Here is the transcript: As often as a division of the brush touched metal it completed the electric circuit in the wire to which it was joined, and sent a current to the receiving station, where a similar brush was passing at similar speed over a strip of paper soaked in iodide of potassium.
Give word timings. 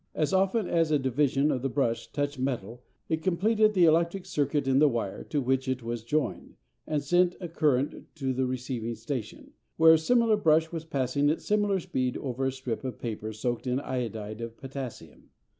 As 0.15 0.33
often 0.33 0.67
as 0.67 0.89
a 0.89 0.97
division 0.97 1.51
of 1.51 1.61
the 1.61 1.69
brush 1.69 2.07
touched 2.11 2.39
metal 2.39 2.81
it 3.07 3.21
completed 3.21 3.75
the 3.75 3.85
electric 3.85 4.25
circuit 4.25 4.67
in 4.67 4.79
the 4.79 4.89
wire 4.89 5.23
to 5.25 5.39
which 5.39 5.67
it 5.67 5.83
was 5.83 6.03
joined, 6.03 6.55
and 6.87 7.03
sent 7.03 7.35
a 7.39 7.47
current 7.47 8.07
to 8.15 8.33
the 8.33 8.47
receiving 8.47 8.95
station, 8.95 9.51
where 9.77 9.93
a 9.93 9.99
similar 9.99 10.37
brush 10.37 10.71
was 10.71 10.85
passing 10.85 11.29
at 11.29 11.39
similar 11.39 11.79
speed 11.79 12.17
over 12.17 12.47
a 12.47 12.51
strip 12.51 12.83
of 12.83 12.97
paper 12.97 13.31
soaked 13.31 13.67
in 13.67 13.79
iodide 13.79 14.41
of 14.41 14.57
potassium. 14.57 15.29